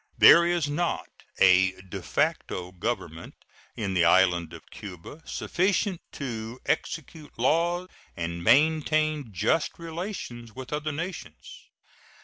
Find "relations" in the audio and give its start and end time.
9.77-10.53